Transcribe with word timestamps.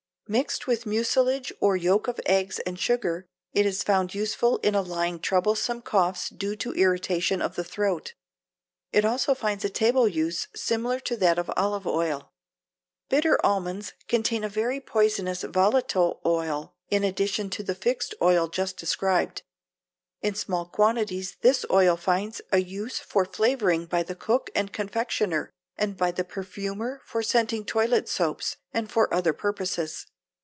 Mixed 0.27 0.65
with 0.65 0.85
mucilage 0.85 1.51
or 1.59 1.75
yolk 1.75 2.07
of 2.07 2.17
eggs 2.25 2.59
and 2.59 2.79
sugar 2.79 3.27
it 3.51 3.65
is 3.65 3.83
found 3.83 4.15
useful 4.15 4.59
in 4.59 4.75
allaying 4.75 5.19
troublesome 5.19 5.81
coughs 5.81 6.29
due 6.29 6.55
to 6.55 6.71
irritation 6.73 7.41
of 7.41 7.55
the 7.57 7.65
throat. 7.65 8.13
It 8.93 9.03
also 9.03 9.35
finds 9.35 9.65
a 9.65 9.69
table 9.69 10.07
use 10.07 10.47
similar 10.55 11.01
to 11.01 11.17
that 11.17 11.37
of 11.37 11.51
olive 11.57 11.85
oil. 11.85 12.31
Bitter 13.09 13.37
almonds 13.45 13.91
contain 14.07 14.45
a 14.45 14.47
very 14.47 14.79
poisonous 14.79 15.43
volatile 15.43 16.21
oil 16.25 16.75
in 16.87 17.03
addition 17.03 17.49
to 17.49 17.61
the 17.61 17.75
fixed 17.75 18.15
oil 18.21 18.47
just 18.47 18.77
described. 18.77 19.41
In 20.21 20.33
small 20.33 20.65
quantities 20.65 21.35
this 21.41 21.65
oil 21.69 21.97
finds 21.97 22.39
a 22.53 22.59
use 22.59 22.99
for 22.99 23.25
flavoring 23.25 23.85
by 23.85 24.01
the 24.01 24.15
cook 24.15 24.49
and 24.55 24.71
confectioner, 24.71 25.51
and 25.75 25.97
by 25.97 26.09
the 26.09 26.23
perfumer 26.23 27.01
for 27.03 27.21
scenting 27.21 27.65
toilet 27.65 28.07
soaps 28.07 28.55
and 28.73 28.89
for 28.89 29.13
other 29.13 29.33
purposes. 29.33 30.05